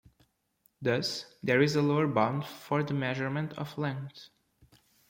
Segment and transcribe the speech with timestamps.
[0.81, 4.29] Thus there is a lower bound for the measurement of length.